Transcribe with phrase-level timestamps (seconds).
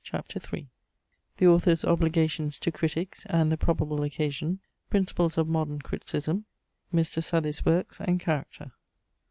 [0.03, 0.67] CHAPTER III
[1.37, 4.57] The Author's obligations to critics, and the probable occasion
[4.89, 6.45] Principles of modern criticism
[6.91, 7.23] Mr.
[7.23, 8.71] Southey's works and character.